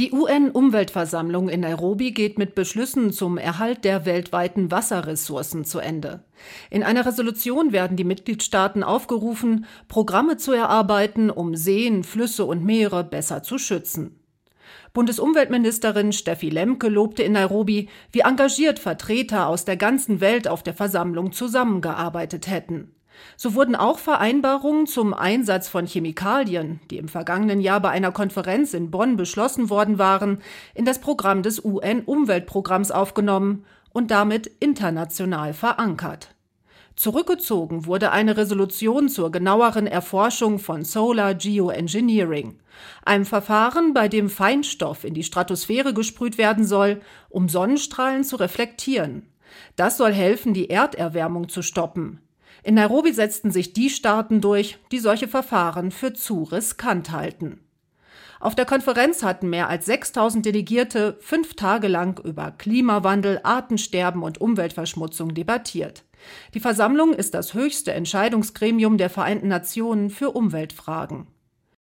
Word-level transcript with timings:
Die 0.00 0.12
UN-Umweltversammlung 0.12 1.50
in 1.50 1.60
Nairobi 1.60 2.12
geht 2.12 2.38
mit 2.38 2.54
Beschlüssen 2.54 3.12
zum 3.12 3.36
Erhalt 3.36 3.84
der 3.84 4.06
weltweiten 4.06 4.70
Wasserressourcen 4.70 5.66
zu 5.66 5.78
Ende. 5.78 6.24
In 6.70 6.82
einer 6.82 7.04
Resolution 7.04 7.72
werden 7.72 7.98
die 7.98 8.04
Mitgliedstaaten 8.04 8.82
aufgerufen, 8.82 9.66
Programme 9.88 10.38
zu 10.38 10.52
erarbeiten, 10.52 11.28
um 11.28 11.54
Seen, 11.54 12.02
Flüsse 12.02 12.46
und 12.46 12.64
Meere 12.64 13.04
besser 13.04 13.42
zu 13.42 13.58
schützen. 13.58 14.18
Bundesumweltministerin 14.94 16.12
Steffi 16.12 16.48
Lemke 16.48 16.88
lobte 16.88 17.22
in 17.22 17.32
Nairobi, 17.32 17.90
wie 18.10 18.20
engagiert 18.20 18.78
Vertreter 18.78 19.48
aus 19.48 19.66
der 19.66 19.76
ganzen 19.76 20.22
Welt 20.22 20.48
auf 20.48 20.62
der 20.62 20.72
Versammlung 20.72 21.32
zusammengearbeitet 21.32 22.46
hätten. 22.48 22.94
So 23.36 23.54
wurden 23.54 23.76
auch 23.76 23.98
Vereinbarungen 23.98 24.86
zum 24.86 25.14
Einsatz 25.14 25.68
von 25.68 25.86
Chemikalien, 25.86 26.80
die 26.90 26.98
im 26.98 27.08
vergangenen 27.08 27.60
Jahr 27.60 27.80
bei 27.80 27.90
einer 27.90 28.12
Konferenz 28.12 28.74
in 28.74 28.90
Bonn 28.90 29.16
beschlossen 29.16 29.70
worden 29.70 29.98
waren, 29.98 30.42
in 30.74 30.84
das 30.84 31.00
Programm 31.00 31.42
des 31.42 31.64
UN-Umweltprogramms 31.64 32.90
aufgenommen 32.90 33.64
und 33.92 34.10
damit 34.10 34.46
international 34.60 35.52
verankert. 35.54 36.34
Zurückgezogen 37.00 37.86
wurde 37.86 38.12
eine 38.12 38.36
Resolution 38.36 39.08
zur 39.08 39.32
genaueren 39.32 39.86
Erforschung 39.86 40.58
von 40.58 40.84
Solar 40.84 41.34
Geoengineering, 41.34 42.58
einem 43.06 43.24
Verfahren, 43.24 43.94
bei 43.94 44.06
dem 44.08 44.28
Feinstoff 44.28 45.04
in 45.04 45.14
die 45.14 45.22
Stratosphäre 45.22 45.94
gesprüht 45.94 46.36
werden 46.36 46.66
soll, 46.66 47.00
um 47.30 47.48
Sonnenstrahlen 47.48 48.22
zu 48.22 48.36
reflektieren. 48.36 49.30
Das 49.76 49.96
soll 49.96 50.12
helfen, 50.12 50.52
die 50.52 50.68
Erderwärmung 50.68 51.48
zu 51.48 51.62
stoppen. 51.62 52.20
In 52.62 52.74
Nairobi 52.74 53.12
setzten 53.12 53.50
sich 53.50 53.72
die 53.72 53.90
Staaten 53.90 54.40
durch, 54.40 54.78
die 54.92 54.98
solche 54.98 55.28
Verfahren 55.28 55.90
für 55.90 56.12
zu 56.12 56.42
riskant 56.42 57.10
halten. 57.10 57.60
Auf 58.40 58.54
der 58.54 58.64
Konferenz 58.64 59.22
hatten 59.22 59.50
mehr 59.50 59.68
als 59.68 59.84
6000 59.84 60.46
Delegierte 60.46 61.18
fünf 61.20 61.54
Tage 61.54 61.88
lang 61.88 62.18
über 62.24 62.50
Klimawandel, 62.50 63.40
Artensterben 63.42 64.22
und 64.22 64.40
Umweltverschmutzung 64.40 65.34
debattiert. 65.34 66.04
Die 66.54 66.60
Versammlung 66.60 67.12
ist 67.12 67.34
das 67.34 67.52
höchste 67.52 67.92
Entscheidungsgremium 67.92 68.96
der 68.96 69.10
Vereinten 69.10 69.48
Nationen 69.48 70.08
für 70.08 70.30
Umweltfragen. 70.30 71.26